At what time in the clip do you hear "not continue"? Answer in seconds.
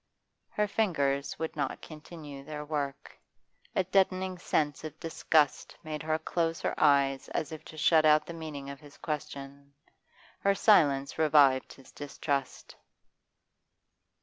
1.55-2.43